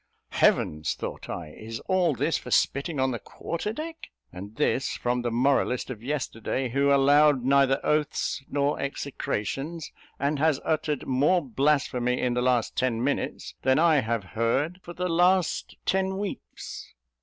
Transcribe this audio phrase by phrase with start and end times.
[0.31, 4.09] "Heavens!" thought I, "is all this for spitting on the quarter deck?
[4.33, 10.59] and this, from the moralist of yesterday, who allowed neither oaths nor execrations, and has
[10.65, 15.75] uttered more blasphemy in the last ten minutes, than I have heard for the last
[15.85, 16.95] ten weeks?"